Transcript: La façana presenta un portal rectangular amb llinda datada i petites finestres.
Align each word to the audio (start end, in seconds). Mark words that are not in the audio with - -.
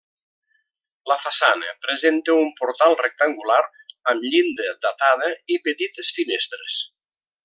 La 1.11 1.17
façana 1.23 1.73
presenta 1.87 2.37
un 2.45 2.49
portal 2.61 2.97
rectangular 3.03 3.61
amb 4.13 4.25
llinda 4.31 4.67
datada 4.87 5.29
i 5.57 5.63
petites 5.69 6.11
finestres. 6.21 6.81